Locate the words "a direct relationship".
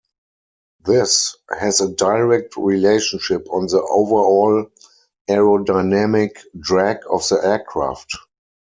1.79-3.45